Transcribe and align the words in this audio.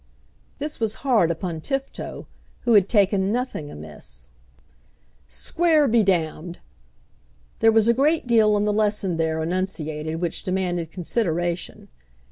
This 0.57 0.79
was 0.79 0.95
hard 1.05 1.29
upon 1.29 1.61
Tifto, 1.61 2.25
who 2.61 2.73
had 2.73 2.89
taken 2.89 3.31
nothing 3.31 3.69
amiss. 3.69 4.31
"Square 5.27 5.89
be 5.89 6.01
d!" 6.01 6.29
There 7.59 7.71
was 7.71 7.87
a 7.87 7.93
great 7.93 8.25
deal 8.25 8.57
in 8.57 8.65
the 8.65 8.73
lesson 8.73 9.17
there 9.17 9.43
enunciated 9.43 10.19
which 10.19 10.41
demanded 10.41 10.91
consideration. 10.91 11.87